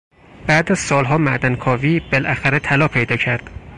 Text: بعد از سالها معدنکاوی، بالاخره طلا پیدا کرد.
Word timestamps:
بعد 0.47 0.71
از 0.71 0.79
سالها 0.79 1.17
معدنکاوی، 1.17 1.99
بالاخره 2.11 2.59
طلا 2.59 2.87
پیدا 2.87 3.15
کرد. 3.17 3.49